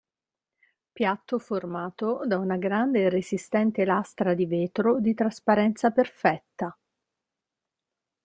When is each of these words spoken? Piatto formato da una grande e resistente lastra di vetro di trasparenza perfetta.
Piatto 0.93 1.37
formato 1.37 2.21
da 2.25 2.39
una 2.39 2.57
grande 2.57 3.03
e 3.03 3.09
resistente 3.09 3.85
lastra 3.85 4.33
di 4.33 4.47
vetro 4.47 4.99
di 4.99 5.13
trasparenza 5.13 5.91
perfetta. 5.91 6.75